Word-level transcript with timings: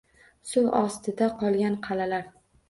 Suv 0.53 0.69
ostida 0.79 1.27
qolgan 1.43 1.77
qal’alar 1.85 2.27